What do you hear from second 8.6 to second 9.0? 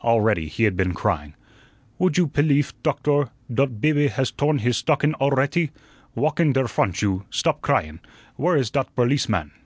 dot